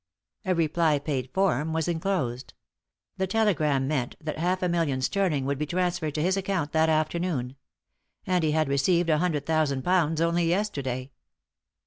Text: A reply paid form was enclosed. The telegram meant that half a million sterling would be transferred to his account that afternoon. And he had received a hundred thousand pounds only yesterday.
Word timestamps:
A 0.45 0.55
reply 0.55 0.97
paid 0.97 1.29
form 1.31 1.73
was 1.73 1.87
enclosed. 1.87 2.55
The 3.17 3.27
telegram 3.27 3.87
meant 3.87 4.15
that 4.19 4.39
half 4.39 4.63
a 4.63 4.67
million 4.67 4.99
sterling 4.99 5.45
would 5.45 5.59
be 5.59 5.67
transferred 5.67 6.15
to 6.15 6.23
his 6.23 6.35
account 6.35 6.71
that 6.71 6.89
afternoon. 6.89 7.55
And 8.25 8.43
he 8.43 8.49
had 8.53 8.67
received 8.67 9.11
a 9.11 9.19
hundred 9.19 9.45
thousand 9.45 9.83
pounds 9.83 10.19
only 10.19 10.45
yesterday. 10.47 11.11